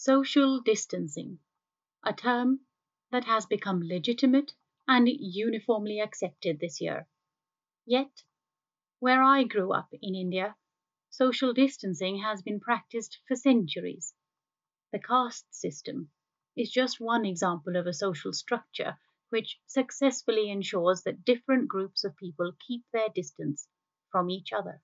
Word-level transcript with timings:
Social 0.00 0.60
distancing, 0.60 1.40
a 2.04 2.12
term 2.12 2.60
that 3.10 3.24
has 3.24 3.46
become 3.46 3.82
legitimate 3.82 4.54
and 4.86 5.08
uniformly 5.08 5.98
accepted 5.98 6.60
this 6.60 6.80
year. 6.80 7.08
Yet, 7.84 8.22
where 9.00 9.24
I 9.24 9.42
grew 9.42 9.72
up 9.72 9.88
in 9.90 10.14
India, 10.14 10.56
social 11.10 11.52
distancing 11.52 12.18
has 12.22 12.42
been 12.42 12.60
practiced 12.60 13.18
for 13.26 13.34
centuries. 13.34 14.14
The 14.92 15.00
caste 15.00 15.52
system 15.52 16.12
is 16.54 16.70
just 16.70 17.00
one 17.00 17.24
example 17.24 17.74
of 17.74 17.88
a 17.88 17.92
social 17.92 18.32
structure 18.32 19.00
which 19.30 19.60
successfully 19.66 20.48
ensures 20.48 21.02
that 21.02 21.24
different 21.24 21.66
groups 21.66 22.04
of 22.04 22.16
people 22.16 22.52
keep 22.64 22.84
their 22.92 23.08
distance 23.08 23.66
from 24.12 24.30
each 24.30 24.52
other. 24.52 24.80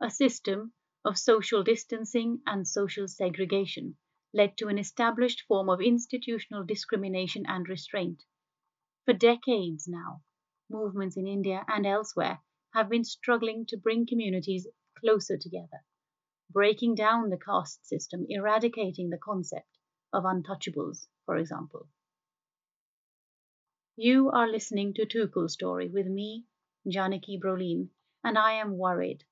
A 0.00 0.10
system 0.10 0.72
of 1.08 1.16
social 1.16 1.62
distancing 1.62 2.38
and 2.44 2.68
social 2.68 3.08
segregation 3.08 3.96
led 4.34 4.58
to 4.58 4.68
an 4.68 4.76
established 4.76 5.42
form 5.48 5.70
of 5.70 5.80
institutional 5.80 6.62
discrimination 6.62 7.46
and 7.48 7.66
restraint. 7.66 8.22
For 9.06 9.14
decades 9.14 9.88
now, 9.88 10.20
movements 10.68 11.16
in 11.16 11.26
India 11.26 11.64
and 11.66 11.86
elsewhere 11.86 12.42
have 12.74 12.90
been 12.90 13.04
struggling 13.04 13.64
to 13.68 13.78
bring 13.78 14.06
communities 14.06 14.66
closer 14.98 15.38
together, 15.38 15.82
breaking 16.50 16.94
down 16.94 17.30
the 17.30 17.38
caste 17.38 17.86
system, 17.86 18.26
eradicating 18.28 19.08
the 19.08 19.16
concept 19.16 19.78
of 20.12 20.24
untouchables, 20.24 21.06
for 21.24 21.38
example. 21.38 21.88
You 23.96 24.30
are 24.30 24.46
listening 24.46 24.92
to 24.92 25.06
Tukul 25.06 25.48
Story 25.48 25.88
with 25.88 26.06
me, 26.06 26.44
Janaki 26.86 27.40
Brolin, 27.42 27.88
and 28.22 28.36
I 28.36 28.52
am 28.60 28.76
worried 28.76 29.24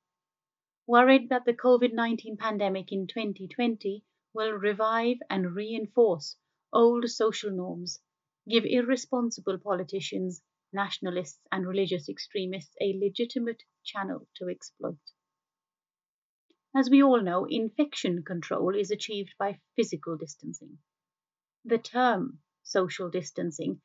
worried 0.86 1.28
that 1.28 1.44
the 1.44 1.52
COVID 1.52 1.92
19 1.92 2.36
pandemic 2.36 2.92
in 2.92 3.06
2020 3.06 4.04
will 4.32 4.52
revive 4.52 5.16
and 5.28 5.54
reinforce 5.54 6.36
old 6.72 7.08
social 7.08 7.50
norms, 7.50 8.00
give 8.48 8.64
irresponsible 8.64 9.58
politicians, 9.58 10.42
nationalists, 10.72 11.40
and 11.50 11.66
religious 11.66 12.08
extremists 12.08 12.74
a 12.80 12.98
legitimate 12.98 13.62
channel 13.82 14.28
to 14.36 14.48
exploit. 14.48 14.98
As 16.74 16.90
we 16.90 17.02
all 17.02 17.22
know, 17.22 17.46
infection 17.46 18.22
control 18.22 18.74
is 18.74 18.90
achieved 18.90 19.34
by 19.38 19.60
physical 19.74 20.16
distancing. 20.16 20.78
The 21.64 21.78
term 21.78 22.40
social 22.62 23.08
distancing 23.08 23.80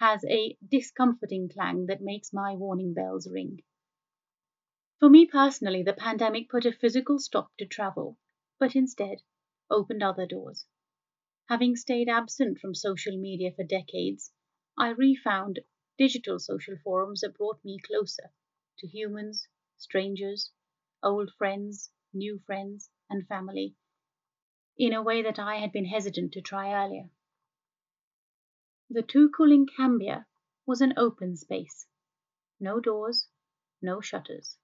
has 0.00 0.24
a 0.24 0.58
discomforting 0.68 1.48
clang 1.48 1.86
that 1.86 2.02
makes 2.02 2.32
my 2.32 2.56
warning 2.56 2.92
bells 2.94 3.30
ring. 3.30 3.62
For 5.02 5.10
me 5.10 5.26
personally, 5.26 5.82
the 5.82 5.94
pandemic 5.94 6.48
put 6.48 6.64
a 6.64 6.70
physical 6.70 7.18
stop 7.18 7.50
to 7.56 7.66
travel, 7.66 8.18
but 8.60 8.76
instead 8.76 9.22
opened 9.68 10.00
other 10.00 10.26
doors. 10.26 10.64
Having 11.48 11.74
stayed 11.74 12.08
absent 12.08 12.60
from 12.60 12.72
social 12.76 13.18
media 13.18 13.50
for 13.50 13.64
decades, 13.64 14.32
I 14.78 14.90
refound 14.90 15.58
digital 15.98 16.38
social 16.38 16.76
forums 16.84 17.22
that 17.22 17.36
brought 17.36 17.64
me 17.64 17.80
closer 17.80 18.32
to 18.78 18.86
humans, 18.86 19.48
strangers, 19.76 20.52
old 21.02 21.32
friends, 21.32 21.90
new 22.12 22.38
friends, 22.38 22.88
and 23.10 23.26
family 23.26 23.74
in 24.76 24.92
a 24.92 25.02
way 25.02 25.20
that 25.22 25.40
I 25.40 25.56
had 25.56 25.72
been 25.72 25.86
hesitant 25.86 26.32
to 26.34 26.40
try 26.40 26.72
earlier. 26.72 27.10
The 28.88 29.02
Tukul 29.02 29.52
in 29.52 29.66
Kambia 29.66 30.26
was 30.64 30.80
an 30.80 30.94
open 30.96 31.34
space. 31.34 31.88
No 32.60 32.78
doors, 32.78 33.26
no 33.80 34.00
shutters. 34.00 34.56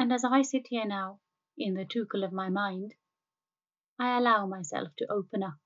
And 0.00 0.12
as 0.12 0.22
I 0.22 0.42
sit 0.42 0.68
here 0.68 0.86
now, 0.86 1.18
in 1.56 1.74
the 1.74 1.84
tukul 1.84 2.24
of 2.24 2.30
my 2.30 2.50
mind, 2.50 2.94
I 3.98 4.16
allow 4.16 4.46
myself 4.46 4.94
to 4.98 5.10
open 5.10 5.42
up, 5.42 5.58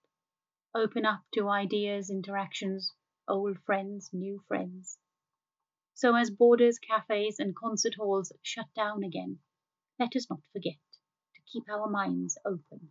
open 0.74 1.04
up 1.04 1.20
to 1.34 1.50
ideas, 1.50 2.08
interactions, 2.08 2.94
old 3.28 3.58
friends, 3.66 4.08
new 4.10 4.42
friends. 4.48 4.96
So 5.92 6.16
as 6.16 6.30
borders, 6.30 6.78
cafes, 6.78 7.40
and 7.40 7.54
concert 7.54 7.96
halls 7.96 8.32
shut 8.40 8.72
down 8.74 9.04
again, 9.04 9.40
let 9.98 10.16
us 10.16 10.30
not 10.30 10.40
forget 10.50 10.80
to 11.34 11.42
keep 11.52 11.68
our 11.68 11.90
minds 11.90 12.38
open. 12.46 12.90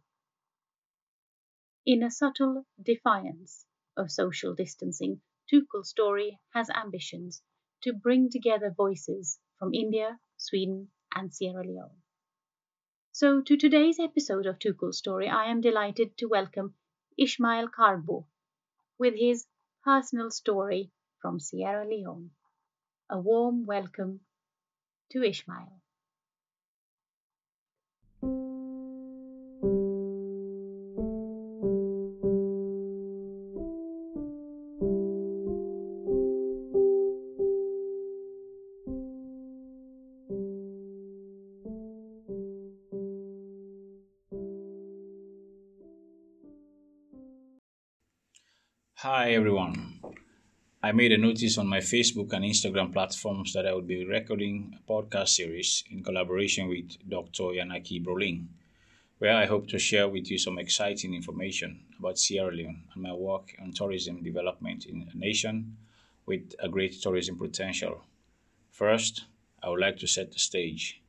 In 1.87 2.03
a 2.03 2.11
subtle 2.11 2.67
defiance 2.79 3.65
of 3.97 4.11
social 4.11 4.53
distancing, 4.53 5.23
Tukul 5.51 5.85
Story 5.85 6.39
has 6.53 6.69
ambitions 6.69 7.41
to 7.81 7.93
bring 7.93 8.29
together 8.29 8.69
voices 8.69 9.39
from 9.57 9.73
India, 9.73 10.19
Sweden, 10.37 10.91
and 11.15 11.33
Sierra 11.33 11.63
Leone. 11.63 12.01
So, 13.11 13.41
to 13.41 13.57
today's 13.57 13.99
episode 13.99 14.45
of 14.45 14.59
Tukul 14.59 14.93
Story, 14.93 15.27
I 15.27 15.45
am 15.51 15.61
delighted 15.61 16.17
to 16.17 16.27
welcome 16.27 16.75
Ishmael 17.17 17.67
Karbo 17.69 18.25
with 18.97 19.15
his 19.15 19.47
personal 19.83 20.31
story 20.31 20.91
from 21.21 21.39
Sierra 21.39 21.85
Leone. 21.87 22.31
A 23.09 23.19
warm 23.19 23.65
welcome 23.65 24.21
to 25.11 25.23
Ishmael. 25.23 25.80
Everyone. 49.71 50.15
I 50.83 50.91
made 50.91 51.11
a 51.13 51.17
notice 51.17 51.57
on 51.57 51.67
my 51.67 51.79
Facebook 51.79 52.33
and 52.33 52.43
Instagram 52.43 52.91
platforms 52.91 53.53
that 53.53 53.65
I 53.65 53.73
would 53.73 53.87
be 53.87 54.05
recording 54.05 54.77
a 54.77 54.91
podcast 54.91 55.29
series 55.29 55.83
in 55.89 56.03
collaboration 56.03 56.67
with 56.67 56.97
Dr. 57.07 57.43
Yanaki 57.55 58.03
Brolin, 58.03 58.47
where 59.19 59.35
I 59.35 59.45
hope 59.45 59.67
to 59.69 59.79
share 59.79 60.09
with 60.09 60.29
you 60.29 60.37
some 60.37 60.57
exciting 60.57 61.13
information 61.13 61.79
about 61.99 62.17
Sierra 62.17 62.51
Leone 62.51 62.83
and 62.93 63.03
my 63.03 63.13
work 63.13 63.55
on 63.61 63.71
tourism 63.71 64.23
development 64.23 64.85
in 64.85 65.07
a 65.13 65.17
nation 65.17 65.77
with 66.25 66.53
a 66.59 66.67
great 66.67 67.01
tourism 67.01 67.37
potential. 67.37 68.01
First, 68.71 69.25
I 69.63 69.69
would 69.69 69.79
like 69.79 69.97
to 69.99 70.07
set 70.07 70.31
the 70.31 70.39
stage. 70.39 71.01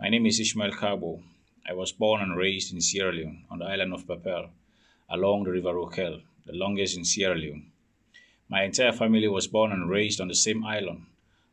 My 0.00 0.08
name 0.08 0.26
is 0.26 0.40
Ishmael 0.40 0.72
Kabo. 0.72 1.22
I 1.68 1.74
was 1.74 1.92
born 1.92 2.20
and 2.22 2.36
raised 2.36 2.72
in 2.72 2.80
Sierra 2.80 3.12
Leone 3.12 3.44
on 3.50 3.60
the 3.60 3.66
island 3.66 3.92
of 3.92 4.06
Pepel 4.06 4.48
along 5.08 5.44
the 5.44 5.50
River 5.50 5.74
Rokel 5.74 6.22
the 6.44 6.52
longest 6.52 6.96
in 6.96 7.04
Sierra 7.04 7.36
Leone. 7.36 7.71
My 8.48 8.64
entire 8.64 8.92
family 8.92 9.28
was 9.28 9.46
born 9.46 9.72
and 9.72 9.88
raised 9.88 10.20
on 10.20 10.28
the 10.28 10.34
same 10.34 10.64
island, 10.64 11.06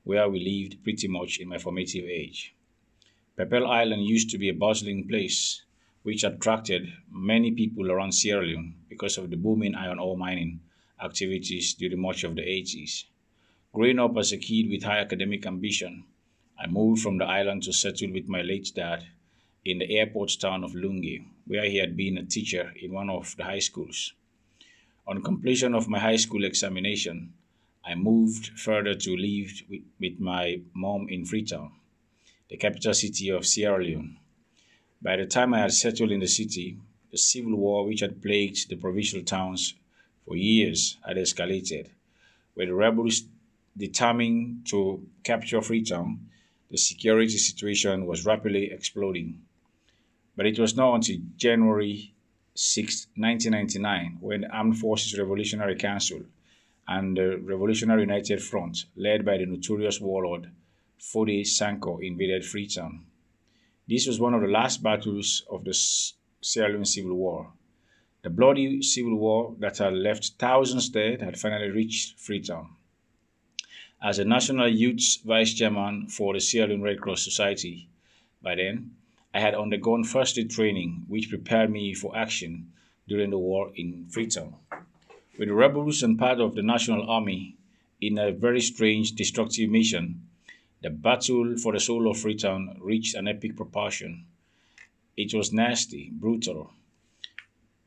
where 0.04 0.30
we 0.30 0.40
lived 0.40 0.84
pretty 0.84 1.08
much 1.08 1.40
in 1.40 1.48
my 1.48 1.58
formative 1.58 2.06
age. 2.06 2.54
Pepel 3.38 3.66
Island 3.66 4.06
used 4.06 4.30
to 4.32 4.38
be 4.38 4.50
a 4.50 4.54
bustling 4.54 5.08
place 5.08 5.64
which 6.04 6.24
attracted 6.24 6.94
many 7.12 7.52
people 7.52 7.92
around 7.92 8.14
Sierra 8.14 8.46
Leone 8.46 8.76
because 8.90 9.18
of 9.18 9.30
the 9.30 9.38
booming 9.38 9.76
iron 9.76 10.00
ore 10.00 10.18
mining 10.18 10.60
activities 11.02 11.74
during 11.74 12.00
much 12.00 12.24
of 12.24 12.36
the 12.36 12.42
80s. 12.42 13.06
Growing 13.74 14.00
up 14.00 14.18
as 14.18 14.32
a 14.32 14.38
kid 14.38 14.70
with 14.70 14.84
high 14.84 15.00
academic 15.00 15.46
ambition, 15.46 16.04
I 16.58 16.68
moved 16.68 17.02
from 17.02 17.18
the 17.18 17.26
island 17.26 17.64
to 17.64 17.74
settle 17.74 18.12
with 18.12 18.28
my 18.28 18.42
late 18.42 18.72
dad 18.76 19.08
in 19.64 19.80
the 19.80 19.98
airport 19.98 20.38
town 20.40 20.64
of 20.64 20.74
Lungi, 20.74 21.24
where 21.46 21.70
he 21.70 21.78
had 21.78 21.96
been 21.96 22.18
a 22.18 22.26
teacher 22.26 22.74
in 22.82 22.92
one 22.92 23.10
of 23.10 23.36
the 23.38 23.44
high 23.44 23.60
schools. 23.60 24.14
On 25.10 25.24
completion 25.24 25.74
of 25.74 25.90
my 25.90 25.98
high 25.98 26.18
school 26.18 26.46
examination, 26.46 27.34
I 27.84 27.96
moved 27.96 28.60
further 28.60 28.94
to 28.94 29.18
live 29.18 29.64
with, 29.68 29.82
with 30.00 30.20
my 30.20 30.62
mom 30.76 31.10
in 31.10 31.26
Freetown, 31.26 31.72
the 32.48 32.58
capital 32.58 32.94
city 32.94 33.30
of 33.30 33.48
Sierra 33.48 33.84
Leone. 33.84 34.20
By 35.02 35.16
the 35.16 35.26
time 35.26 35.56
I 35.56 35.62
had 35.62 35.74
settled 35.74 36.12
in 36.12 36.20
the 36.20 36.28
city, 36.28 36.78
the 37.10 37.18
civil 37.18 37.56
war 37.56 37.88
which 37.88 38.02
had 38.02 38.22
plagued 38.22 38.70
the 38.70 38.76
provincial 38.76 39.24
towns 39.24 39.74
for 40.28 40.36
years 40.36 41.00
had 41.04 41.18
escalated. 41.18 41.88
With 42.54 42.68
the 42.68 42.76
rebels 42.76 43.24
determined 43.76 44.68
to 44.68 45.08
capture 45.24 45.64
Freetown, 45.64 46.20
the 46.70 46.78
security 46.78 47.40
situation 47.40 48.06
was 48.06 48.28
rapidly 48.28 48.70
exploding. 48.70 49.42
But 50.36 50.46
it 50.46 50.60
was 50.60 50.76
not 50.76 50.94
until 50.94 51.18
January 51.36 52.14
6, 52.62 53.08
1999, 53.16 54.18
when 54.20 54.44
Armed 54.52 54.78
Forces 54.78 55.18
Revolutionary 55.18 55.78
Council 55.78 56.24
and 56.90 57.16
the 57.16 57.38
Revolutionary 57.38 58.02
United 58.02 58.44
Front, 58.44 58.84
led 58.98 59.24
by 59.24 59.38
the 59.38 59.46
notorious 59.46 60.02
warlord 60.02 60.52
Foday 61.00 61.44
Sankoh, 61.44 62.06
invaded 62.06 62.44
Freetown. 62.44 63.06
This 63.88 64.08
was 64.08 64.20
one 64.20 64.34
of 64.34 64.42
the 64.42 64.50
last 64.50 64.84
battles 64.84 65.46
of 65.50 65.64
the 65.64 65.74
Sierra 65.74 66.74
Leone 66.74 66.84
Civil 66.84 67.16
War. 67.16 67.54
The 68.24 68.30
bloody 68.30 68.82
civil 68.82 69.16
war 69.16 69.56
that 69.60 69.78
had 69.78 69.94
left 69.94 70.34
thousands 70.38 70.90
dead 70.90 71.22
had 71.22 71.40
finally 71.40 71.70
reached 71.70 72.20
Freetown. 72.20 72.76
As 74.04 74.20
a 74.20 74.26
National 74.26 74.68
Youth 74.68 75.20
Vice 75.24 75.54
Chairman 75.54 76.08
for 76.10 76.34
the 76.34 76.42
Sierra 76.42 76.68
Leone 76.68 76.82
Red 76.82 77.00
Cross 77.00 77.24
Society, 77.24 77.88
by 78.42 78.56
then, 78.56 78.98
I 79.34 79.42
had 79.42 79.54
undergone 79.54 80.04
first 80.04 80.40
aid 80.40 80.50
training, 80.50 81.06
which 81.08 81.30
prepared 81.30 81.70
me 81.70 81.94
for 81.94 82.18
action 82.18 82.72
during 83.08 83.30
the 83.30 83.38
war 83.38 83.72
in 83.76 84.08
Freetown. 84.10 84.56
With 85.38 85.50
the 85.50 85.54
rebels 85.54 86.02
and 86.02 86.18
part 86.18 86.40
of 86.40 86.56
the 86.56 86.64
National 86.64 87.10
Army 87.10 87.56
in 88.02 88.18
a 88.18 88.32
very 88.32 88.60
strange, 88.60 89.12
destructive 89.12 89.70
mission, 89.70 90.28
the 90.82 90.90
battle 90.90 91.58
for 91.58 91.74
the 91.74 91.80
soul 91.80 92.10
of 92.10 92.18
Freetown 92.18 92.78
reached 92.82 93.14
an 93.14 93.28
epic 93.28 93.56
proportion. 93.56 94.26
It 95.16 95.34
was 95.34 95.54
nasty, 95.54 96.10
brutal. 96.12 96.72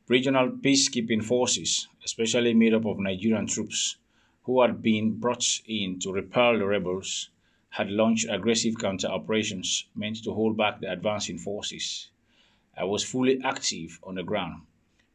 Regional 0.07 0.49
peacekeeping 0.49 1.23
forces, 1.23 1.87
especially 2.05 2.53
made 2.53 2.73
up 2.73 2.85
of 2.85 2.99
Nigerian 2.99 3.47
troops, 3.47 3.97
who 4.43 4.61
had 4.61 4.81
been 4.81 5.19
brought 5.19 5.61
in 5.67 5.99
to 5.99 6.13
repel 6.13 6.57
the 6.57 6.65
rebels, 6.65 7.29
had 7.73 7.89
launched 7.89 8.27
aggressive 8.29 8.75
counter 8.77 9.07
operations 9.07 9.85
meant 9.95 10.23
to 10.23 10.31
hold 10.31 10.55
back 10.55 10.79
the 10.79 10.91
advancing 10.91 11.39
forces. 11.39 12.07
I 12.77 12.83
was 12.83 13.03
fully 13.03 13.41
active 13.43 13.99
on 14.03 14.13
the 14.13 14.21
ground, 14.21 14.61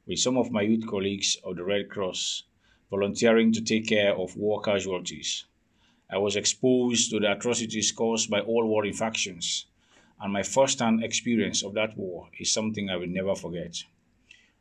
with 0.09 0.19
some 0.19 0.37
of 0.37 0.51
my 0.51 0.63
youth 0.63 0.85
colleagues 0.85 1.37
of 1.45 1.55
the 1.55 1.63
Red 1.63 1.89
Cross 1.89 2.43
volunteering 2.91 3.53
to 3.53 3.61
take 3.61 3.87
care 3.87 4.13
of 4.13 4.37
war 4.37 4.61
casualties. 4.61 5.45
I 6.11 6.19
was 6.19 6.35
exposed 6.35 7.11
to 7.11 7.21
the 7.21 7.31
atrocities 7.31 7.93
caused 7.93 8.29
by 8.29 8.41
all 8.41 8.67
warring 8.67 8.95
factions, 8.95 9.67
and 10.21 10.33
my 10.33 10.43
first 10.43 10.81
hand 10.81 11.05
experience 11.05 11.63
of 11.63 11.75
that 11.75 11.97
war 11.97 12.29
is 12.41 12.51
something 12.51 12.91
I 12.91 12.97
will 12.97 13.07
never 13.07 13.37
forget. 13.37 13.85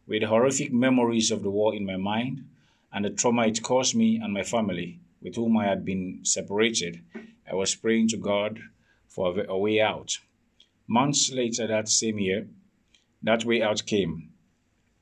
With 0.05 0.21
horrific 0.21 0.71
memories 0.71 1.31
of 1.31 1.41
the 1.41 1.49
war 1.49 1.73
in 1.73 1.83
my 1.83 1.97
mind 1.97 2.47
and 2.94 3.05
the 3.05 3.09
trauma 3.09 3.47
it 3.47 3.63
caused 3.63 3.95
me 3.95 4.17
and 4.17 4.31
my 4.31 4.44
family, 4.44 4.99
with 5.19 5.35
whom 5.35 5.57
I 5.57 5.65
had 5.65 5.83
been 5.83 6.19
separated, 6.21 7.01
I 7.49 7.55
was 7.55 7.75
praying 7.75 8.09
to 8.09 8.17
God 8.17 8.59
for 9.07 9.39
a 9.39 9.57
way 9.57 9.79
out. 9.79 10.17
Months 10.88 11.31
later 11.31 11.67
that 11.67 11.89
same 11.89 12.19
year, 12.19 12.47
that 13.23 13.45
way 13.45 13.61
out 13.61 13.85
came 13.85 14.31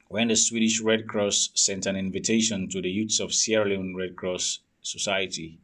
when 0.07 0.27
the 0.27 0.35
Swedish 0.35 0.79
Red 0.79 1.07
Cross 1.07 1.49
sent 1.55 1.85
an 1.87 1.95
invitation 1.95 2.69
to 2.69 2.81
the 2.81 2.89
youths 2.89 3.19
of 3.19 3.33
Sierra 3.33 3.67
Leone 3.67 3.95
Red 3.95 4.15
Cross 4.15 4.59
Society 4.81 5.59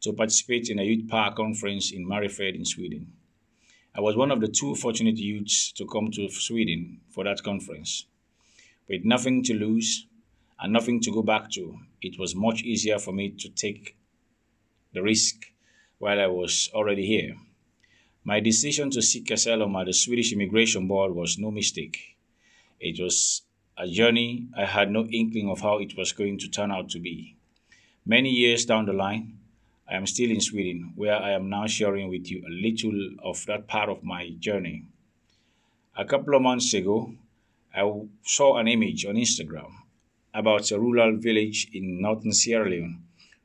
to 0.00 0.12
participate 0.12 0.70
in 0.70 0.78
a 0.78 0.82
youth 0.82 1.08
power 1.08 1.32
conference 1.32 1.92
in 1.92 2.06
Mariefred 2.06 2.54
in 2.54 2.64
Sweden. 2.64 3.12
I 3.94 4.00
was 4.00 4.16
one 4.16 4.30
of 4.30 4.40
the 4.40 4.48
two 4.48 4.74
fortunate 4.74 5.18
youths 5.18 5.70
to 5.72 5.86
come 5.86 6.10
to 6.12 6.28
Sweden 6.28 7.00
for 7.10 7.24
that 7.24 7.42
conference. 7.42 8.06
With 8.88 9.04
nothing 9.04 9.42
to 9.44 9.54
lose 9.54 10.06
and 10.58 10.72
nothing 10.72 11.00
to 11.02 11.12
go 11.12 11.22
back 11.22 11.50
to, 11.52 11.78
it 12.02 12.18
was 12.18 12.34
much 12.34 12.62
easier 12.62 12.98
for 12.98 13.12
me 13.12 13.30
to 13.30 13.48
take 13.50 13.96
the 14.92 15.02
risk 15.02 15.53
while 15.98 16.20
I 16.20 16.26
was 16.26 16.70
already 16.74 17.06
here. 17.06 17.36
My 18.24 18.40
decision 18.40 18.90
to 18.90 19.02
seek 19.02 19.30
asylum 19.30 19.76
at 19.76 19.86
the 19.86 19.92
Swedish 19.92 20.32
Immigration 20.32 20.88
Board 20.88 21.14
was 21.14 21.38
no 21.38 21.50
mistake. 21.50 22.16
It 22.80 23.00
was 23.00 23.42
a 23.76 23.86
journey 23.86 24.48
I 24.56 24.64
had 24.64 24.90
no 24.90 25.06
inkling 25.06 25.50
of 25.50 25.60
how 25.60 25.78
it 25.78 25.96
was 25.96 26.12
going 26.12 26.38
to 26.38 26.48
turn 26.48 26.70
out 26.70 26.88
to 26.90 27.00
be. 27.00 27.36
Many 28.06 28.30
years 28.30 28.64
down 28.64 28.86
the 28.86 28.92
line, 28.92 29.38
I 29.88 29.96
am 29.96 30.06
still 30.06 30.30
in 30.30 30.40
Sweden, 30.40 30.92
where 30.96 31.16
I 31.16 31.32
am 31.32 31.50
now 31.50 31.66
sharing 31.66 32.08
with 32.08 32.30
you 32.30 32.42
a 32.46 32.50
little 32.50 33.10
of 33.22 33.44
that 33.46 33.66
part 33.66 33.88
of 33.90 34.02
my 34.02 34.30
journey. 34.38 34.84
A 35.96 36.04
couple 36.04 36.34
of 36.34 36.42
months 36.42 36.72
ago, 36.72 37.14
I 37.74 37.82
saw 38.22 38.56
an 38.56 38.68
image 38.68 39.04
on 39.04 39.16
Instagram 39.16 39.70
about 40.32 40.70
a 40.70 40.80
rural 40.80 41.16
village 41.16 41.68
in 41.72 42.00
northern 42.00 42.32
Sierra 42.32 42.70
Leone, 42.70 43.02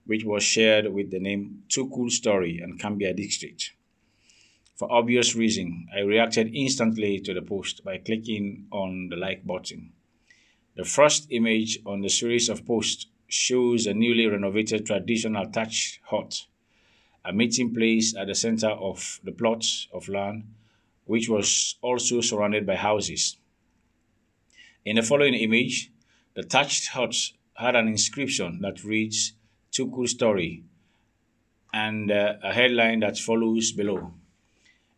which 0.10 0.26
was 0.26 0.44
shared 0.44 0.92
with 0.92 1.12
the 1.12 1.20
name 1.20 1.62
Tukul 1.70 2.10
Story 2.10 2.58
and 2.58 2.80
Kambia 2.80 3.16
District. 3.16 3.74
For 4.76 4.92
obvious 4.92 5.36
reason, 5.36 5.88
I 5.96 6.00
reacted 6.00 6.50
instantly 6.52 7.20
to 7.20 7.32
the 7.32 7.44
post 7.44 7.84
by 7.84 8.00
clicking 8.00 8.66
on 8.72 9.10
the 9.10 9.16
like 9.16 9.46
button. 9.46 9.92
The 10.76 10.84
first 10.84 11.28
image 11.30 11.78
on 11.86 12.02
the 12.02 12.10
series 12.10 12.50
of 12.50 12.66
posts 12.66 13.06
shows 13.28 13.86
a 13.86 13.94
newly 13.94 14.26
renovated 14.26 14.88
traditional 14.88 15.46
thatched 15.46 16.00
hut, 16.06 16.48
a 17.24 17.32
meeting 17.32 17.72
place 17.72 18.16
at 18.18 18.26
the 18.26 18.34
center 18.34 18.70
of 18.70 19.20
the 19.24 19.32
plot 19.32 19.64
of 19.94 20.10
land, 20.10 20.46
which 21.06 21.30
was 21.30 21.76
also 21.84 22.20
surrounded 22.22 22.66
by 22.66 22.78
houses. 22.78 23.38
In 24.84 24.96
the 24.96 25.04
following 25.04 25.36
image, 25.36 25.92
the 26.34 26.42
thatched 26.42 26.88
hut 26.88 27.16
had 27.54 27.76
an 27.76 27.88
inscription 27.88 28.60
that 28.62 28.84
reads, 28.84 29.34
Tukul 29.80 30.10
Story, 30.10 30.64
and 31.72 32.12
uh, 32.12 32.34
a 32.44 32.52
headline 32.52 33.00
that 33.00 33.18
follows 33.18 33.72
below. 33.72 34.12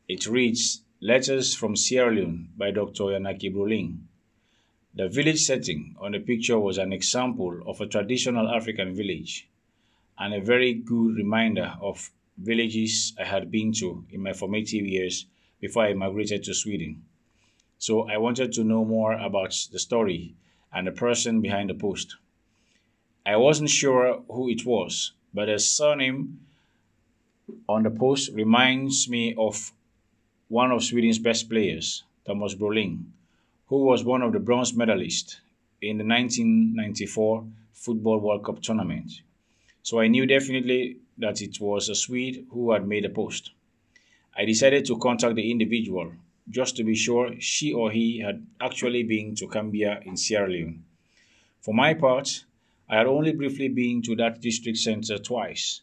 It 0.07 0.25
reads, 0.25 0.81
Letters 1.00 1.54
from 1.54 1.75
Sierra 1.75 2.12
Leone 2.12 2.50
by 2.57 2.72
Dr. 2.72 3.04
Yanaki 3.04 3.54
Brolin. 3.54 4.00
The 4.95 5.07
village 5.07 5.42
setting 5.42 5.95
on 6.00 6.13
the 6.13 6.19
picture 6.19 6.57
was 6.60 6.80
an 6.80 6.94
example 6.94 7.62
of 7.68 7.80
a 7.80 7.86
traditional 7.86 8.50
African 8.50 8.95
village 8.95 9.48
and 10.18 10.33
a 10.33 10.42
very 10.42 10.74
good 10.74 11.16
reminder 11.16 11.75
of 11.80 12.10
villages 12.39 13.13
I 13.19 13.25
had 13.25 13.51
been 13.51 13.74
to 13.74 14.06
in 14.10 14.24
my 14.24 14.33
formative 14.33 14.88
years 14.88 15.28
before 15.60 15.83
I 15.83 15.94
migrated 15.94 16.44
to 16.45 16.56
Sweden. 16.56 17.04
So 17.78 18.10
I 18.10 18.18
wanted 18.18 18.51
to 18.54 18.63
know 18.63 18.83
more 18.83 19.13
about 19.13 19.56
the 19.72 19.78
story 19.78 20.33
and 20.74 20.88
the 20.88 20.92
person 20.92 21.39
behind 21.39 21.69
the 21.69 21.75
post. 21.75 22.16
I 23.25 23.38
wasn't 23.38 23.69
sure 23.69 24.23
who 24.27 24.50
it 24.50 24.65
was, 24.65 25.13
but 25.33 25.45
the 25.45 25.59
surname 25.59 26.39
on 27.68 27.83
the 27.83 27.91
post 27.91 28.31
reminds 28.33 29.09
me 29.09 29.35
of 29.38 29.71
one 30.47 30.71
of 30.71 30.83
Sweden's 30.83 31.19
best 31.19 31.50
players, 31.50 32.03
Tomas 32.25 32.56
Brolin 32.56 33.06
who 33.71 33.85
was 33.85 34.03
one 34.03 34.21
of 34.21 34.33
the 34.33 34.39
bronze 34.39 34.73
medalists 34.73 35.38
in 35.81 35.97
the 35.97 36.03
1994 36.03 37.45
Football 37.71 38.19
World 38.19 38.44
Cup 38.44 38.62
tournament. 38.62 39.21
So 39.81 40.01
I 40.01 40.07
knew 40.09 40.25
definitely 40.25 40.97
that 41.18 41.41
it 41.41 41.57
was 41.62 41.88
a 41.88 41.95
Swede 41.95 42.45
who 42.51 42.73
had 42.73 42.85
made 42.85 43.06
the 43.06 43.09
post. 43.09 43.51
I 44.37 44.44
decided 44.44 44.83
to 44.87 44.97
contact 44.97 45.35
the 45.35 45.49
individual 45.49 46.11
just 46.49 46.75
to 46.75 46.83
be 46.83 46.95
sure 46.95 47.33
she 47.40 47.71
or 47.71 47.92
he 47.92 48.19
had 48.19 48.45
actually 48.59 49.04
been 49.04 49.35
to 49.35 49.47
Kambia 49.47 50.06
in 50.06 50.18
Sierra 50.18 50.49
Leone. 50.49 50.83
For 51.61 51.73
my 51.73 51.94
part, 51.94 52.44
I 52.92 52.98
had 52.98 53.07
only 53.07 53.31
briefly 53.31 53.69
been 53.69 54.02
to 54.02 54.18
that 54.18 54.42
district 54.42 54.78
center 54.78 55.18
twice. 55.18 55.80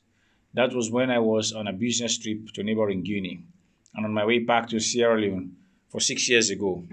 That 0.52 0.74
was 0.74 0.90
when 0.90 1.10
I 1.10 1.20
was 1.20 1.54
on 1.54 1.66
a 1.66 1.72
business 1.72 2.18
trip 2.18 2.52
to 2.52 2.62
neighboring 2.62 3.02
Guinea 3.02 3.40
and 3.94 4.04
on 4.04 4.12
my 4.12 4.26
way 4.26 4.40
back 4.40 4.68
to 4.68 4.78
Sierra 4.78 5.18
Leone 5.18 5.56
for 5.88 6.02
six 6.02 6.28
years 6.28 6.50
ago. 6.50 6.86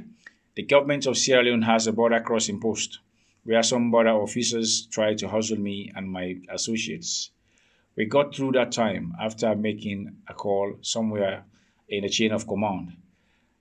The 0.55 0.63
government 0.63 1.05
of 1.05 1.17
Sierra 1.17 1.43
Leone 1.43 1.63
has 1.63 1.85
a 1.85 1.91
border 1.91 2.21
crossing 2.21 2.61
post 2.61 2.99
where 3.43 3.61
some 3.61 3.91
border 3.91 4.11
officers 4.11 4.85
tried 4.85 5.17
to 5.17 5.27
hustle 5.27 5.59
me 5.59 5.91
and 5.93 6.09
my 6.09 6.37
associates. 6.49 7.31
We 7.97 8.05
got 8.05 8.33
through 8.33 8.53
that 8.53 8.71
time 8.71 9.15
after 9.21 9.53
making 9.53 10.15
a 10.29 10.33
call 10.33 10.77
somewhere 10.81 11.43
in 11.89 12.03
the 12.03 12.09
chain 12.09 12.31
of 12.31 12.47
command. 12.47 12.93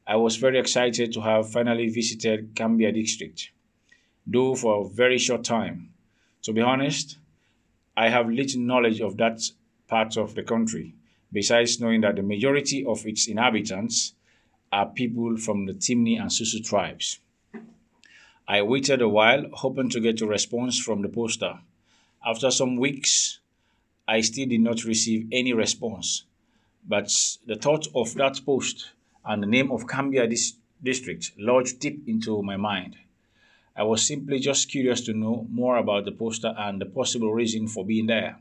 I 0.06 0.14
was 0.14 0.36
very 0.36 0.60
excited 0.60 1.12
to 1.14 1.20
have 1.20 1.50
finally 1.50 1.88
visited 1.88 2.54
Kambia 2.54 2.94
district, 2.94 3.50
though 4.24 4.54
for 4.54 4.86
a 4.86 4.88
very 4.88 5.18
short 5.18 5.42
time. 5.42 5.93
To 6.44 6.52
be 6.52 6.60
honest, 6.60 7.16
I 7.96 8.10
have 8.10 8.28
little 8.28 8.60
knowledge 8.60 9.00
of 9.00 9.16
that 9.16 9.40
part 9.88 10.18
of 10.18 10.34
the 10.34 10.42
country, 10.42 10.94
besides 11.32 11.80
knowing 11.80 12.02
that 12.02 12.16
the 12.16 12.22
majority 12.22 12.84
of 12.84 13.06
its 13.06 13.26
inhabitants 13.28 14.12
are 14.70 14.86
people 14.86 15.38
from 15.38 15.64
the 15.64 15.72
Temne 15.72 16.20
and 16.20 16.30
Susu 16.30 16.62
tribes. 16.62 17.18
I 18.46 18.60
waited 18.60 19.00
a 19.00 19.08
while, 19.08 19.46
hoping 19.54 19.88
to 19.90 20.00
get 20.00 20.20
a 20.20 20.26
response 20.26 20.78
from 20.78 21.00
the 21.00 21.08
poster. 21.08 21.60
After 22.26 22.50
some 22.50 22.76
weeks, 22.76 23.38
I 24.06 24.20
still 24.20 24.48
did 24.48 24.60
not 24.60 24.84
receive 24.84 25.28
any 25.32 25.54
response. 25.54 26.24
But 26.86 27.10
the 27.46 27.56
thought 27.56 27.86
of 27.94 28.14
that 28.16 28.40
post 28.44 28.90
and 29.24 29.42
the 29.42 29.46
name 29.46 29.72
of 29.72 29.86
Kambia 29.86 30.28
dis- 30.28 30.56
district 30.82 31.32
lodged 31.38 31.78
deep 31.80 32.06
into 32.06 32.42
my 32.42 32.58
mind. 32.58 32.96
I 33.76 33.82
was 33.82 34.06
simply 34.06 34.38
just 34.38 34.70
curious 34.70 35.00
to 35.02 35.12
know 35.12 35.48
more 35.50 35.78
about 35.78 36.04
the 36.04 36.12
poster 36.12 36.54
and 36.56 36.80
the 36.80 36.86
possible 36.86 37.34
reason 37.34 37.66
for 37.66 37.84
being 37.84 38.06
there. 38.06 38.38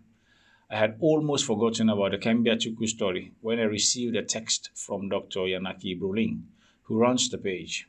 I 0.69 0.77
had 0.77 0.97
almost 0.99 1.45
forgotten 1.45 1.89
about 1.89 2.11
the 2.11 2.19
Kambia 2.19 2.55
Tukul 2.55 2.87
story 2.87 3.31
when 3.41 3.59
I 3.59 3.63
received 3.63 4.15
a 4.15 4.21
text 4.21 4.69
from 4.75 5.09
Dr. 5.09 5.39
Yanaki 5.39 5.99
Brolin, 5.99 6.43
who 6.83 6.99
runs 6.99 7.29
the 7.29 7.39
page. 7.39 7.87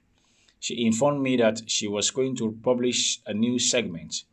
She 0.58 0.86
informed 0.86 1.22
me 1.22 1.36
that 1.36 1.68
she 1.70 1.86
was 1.86 2.10
going 2.10 2.34
to 2.36 2.58
publish 2.62 3.20
a 3.26 3.34
new 3.34 3.58
segment 3.58 4.24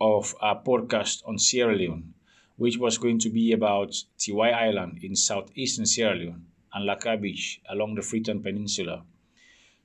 of 0.00 0.36
our 0.40 0.62
podcast 0.62 1.22
on 1.26 1.36
Sierra 1.36 1.74
Leone, 1.74 2.14
which 2.56 2.78
was 2.78 2.98
going 2.98 3.18
to 3.18 3.30
be 3.30 3.50
about 3.50 4.04
Tiwai 4.18 4.54
Island 4.54 5.00
in 5.02 5.16
southeastern 5.16 5.86
Sierra 5.86 6.14
Leone 6.14 6.46
and 6.72 6.88
Lakka 6.88 7.20
Beach 7.20 7.60
along 7.68 7.96
the 7.96 8.02
Freetown 8.02 8.40
Peninsula. 8.40 9.02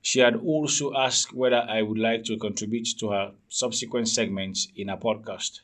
She 0.02 0.20
had 0.20 0.36
also 0.36 0.94
asked 0.94 1.32
whether 1.32 1.66
I 1.68 1.82
would 1.82 1.98
like 1.98 2.24
to 2.24 2.38
contribute 2.38 2.88
to 2.98 3.10
her 3.10 3.32
subsequent 3.48 4.08
segments 4.08 4.68
in 4.76 4.88
her 4.88 4.96
podcast. 4.96 5.60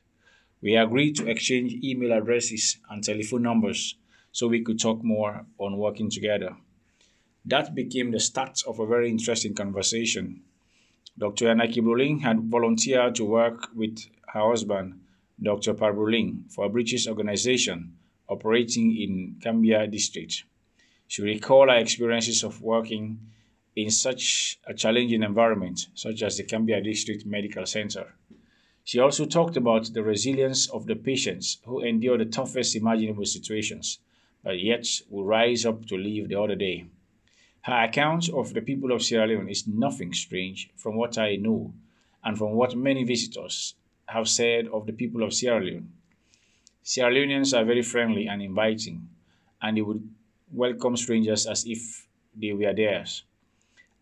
We 0.61 0.77
agreed 0.77 1.17
to 1.17 1.29
exchange 1.29 1.75
email 1.83 2.13
addresses 2.13 2.79
and 2.89 3.03
telephone 3.03 3.43
numbers 3.43 3.97
so 4.33 4.49
we 4.49 4.63
could 4.63 4.81
talk 4.81 5.03
more 5.03 5.47
on 5.59 5.77
working 5.77 6.11
together. 6.11 6.57
That 7.45 7.75
became 7.75 8.11
the 8.13 8.21
start 8.21 8.63
of 8.67 8.79
a 8.79 8.87
very 8.87 9.11
interesting 9.11 9.55
conversation. 9.55 10.43
Dr. 11.19 11.47
Yanaki 11.47 11.83
Brolin 11.83 12.21
had 12.21 12.41
volunteered 12.41 13.15
to 13.17 13.25
work 13.25 13.69
with 13.75 13.99
her 14.33 14.49
husband, 14.49 15.01
Dr. 15.43 15.75
Per 15.75 15.93
Brolin, 15.93 16.51
for 16.51 16.65
a 16.65 16.71
British 16.71 17.07
organization 17.07 17.97
operating 18.29 18.97
in 18.97 19.37
Kambia 19.41 19.91
district. 19.91 20.45
She 21.09 21.23
recalled 21.23 21.69
her 21.69 21.77
experiences 21.77 22.43
of 22.45 22.63
working 22.63 23.19
in 23.75 23.91
such 23.91 24.59
a 24.67 24.75
challenging 24.75 25.23
environment, 25.23 25.89
such 25.95 26.23
as 26.23 26.37
the 26.37 26.45
Kambia 26.45 26.83
District 26.83 27.25
Medical 27.25 27.65
Center. 27.67 28.15
She 28.85 28.99
also 28.99 29.25
talked 29.25 29.57
about 29.57 29.93
the 29.93 30.03
resilience 30.03 30.69
of 30.69 30.87
the 30.87 30.97
patients 30.97 31.59
who 31.65 31.81
endure 31.81 32.19
the 32.19 32.25
toughest 32.25 32.77
imaginable 32.77 33.25
situations, 33.25 34.01
but 34.43 34.59
yet 34.59 34.87
will 35.09 35.25
rise 35.25 35.65
up 35.65 35.87
to 35.87 35.97
live 35.97 36.29
the 36.29 36.41
other 36.41 36.57
day. 36.57 36.87
Her 37.63 37.85
account 37.85 38.29
of 38.29 38.55
the 38.55 38.61
people 38.61 38.91
of 38.91 39.03
Sierra 39.03 39.29
Leone 39.29 39.49
is 39.49 39.69
nothing 39.69 40.13
strange 40.13 40.71
from 40.77 40.97
what 40.97 41.17
I 41.17 41.37
know 41.37 41.73
and 42.25 42.37
from 42.37 42.53
what 42.53 42.77
many 42.77 43.05
visitors 43.05 43.75
have 44.07 44.29
said 44.29 44.67
of 44.69 44.87
the 44.87 44.93
people 44.93 45.23
of 45.23 45.33
Sierra 45.33 45.65
Leone. 45.65 45.93
Sierra 46.83 47.13
Leoneans 47.15 47.57
are 47.57 47.65
very 47.65 47.83
friendly 47.83 48.27
and 48.27 48.43
inviting, 48.43 49.09
and 49.63 49.77
they 49.77 49.83
would 49.83 50.03
welcome 50.53 50.97
strangers 50.97 51.47
as 51.47 51.65
if 51.65 52.09
they 52.35 52.53
were 52.53 52.75
theirs. 52.75 53.23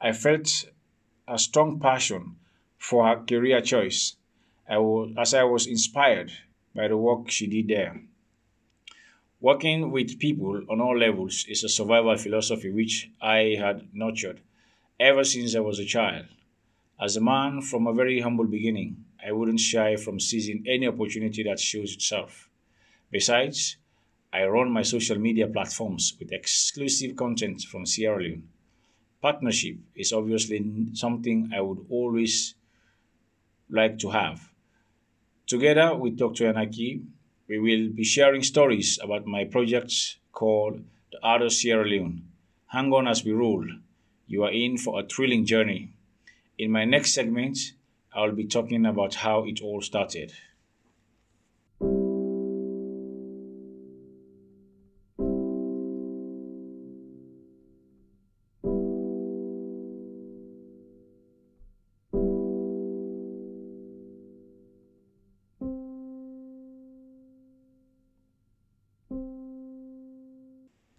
I 0.03 0.13
felt 0.13 0.65
a 1.29 1.39
strong 1.39 1.79
passion 1.79 2.37
for 2.79 3.07
her 3.07 3.23
career 3.25 3.61
choice 3.61 4.17
I 4.67 4.79
was, 4.79 5.13
as 5.19 5.35
I 5.35 5.45
was 5.45 5.67
inspired 5.67 6.33
by 6.75 6.89
the 6.89 6.97
work 6.97 7.31
she 7.31 7.47
did 7.47 7.69
there. 7.69 8.01
Working 9.41 9.91
with 9.91 10.19
people 10.19 10.65
on 10.71 10.81
all 10.81 10.97
levels 10.97 11.45
is 11.49 11.65
a 11.65 11.69
survival 11.69 12.17
philosophy 12.17 12.71
which 12.71 13.11
I 13.21 13.57
had 13.59 13.89
nurtured 13.93 14.41
ever 14.99 15.25
since 15.25 15.55
I 15.55 15.61
was 15.61 15.79
a 15.79 15.85
child. 15.85 16.27
As 16.99 17.17
a 17.17 17.21
man 17.21 17.61
from 17.61 17.87
a 17.87 17.93
very 17.93 18.21
humble 18.21 18.47
beginning, 18.47 19.05
I 19.27 19.33
wouldn't 19.33 19.61
shy 19.61 19.97
from 19.97 20.21
seizing 20.21 20.65
any 20.67 20.87
opportunity 20.87 21.43
that 21.43 21.61
shows 21.61 21.95
itself. 21.95 22.49
Besides, 23.11 23.77
I 24.33 24.45
run 24.45 24.71
my 24.71 24.83
social 24.83 25.19
media 25.19 25.47
platforms 25.47 26.15
with 26.19 26.33
exclusive 26.33 27.17
content 27.17 27.63
from 27.63 27.85
Sierra 27.85 28.23
Leone. 28.23 28.49
Partnership 29.21 29.77
is 29.95 30.13
obviously 30.13 30.65
something 30.95 31.51
I 31.55 31.61
would 31.61 31.85
always 31.91 32.55
like 33.69 33.99
to 33.99 34.11
have. 34.11 34.51
Together 35.47 35.95
with 35.95 36.17
Dr. 36.17 36.45
Yanaki, 36.45 37.05
we 37.49 37.59
will 37.59 37.91
be 37.91 38.05
sharing 38.05 38.43
stories 38.43 38.99
about 39.03 39.27
my 39.27 39.45
projects 39.45 40.17
called 40.33 40.83
The 41.13 41.19
Art 41.23 41.43
of 41.43 41.53
Sierra 41.53 41.87
Leone. 41.87 42.23
Hang 42.69 42.93
on 42.93 43.09
as 43.09 43.25
we 43.25 43.33
roll. 43.33 43.67
You 44.27 44.45
are 44.45 44.53
in 44.53 44.79
for 44.79 45.01
a 45.01 45.07
thrilling 45.07 45.45
journey. 45.45 45.91
In 46.57 46.71
my 46.71 46.85
next 46.85 47.13
segment, 47.13 47.59
I 48.15 48.23
will 48.23 48.33
be 48.33 48.47
talking 48.47 48.87
about 48.87 49.17
how 49.17 49.45
it 49.45 49.61
all 49.61 49.83
started. 49.83 50.33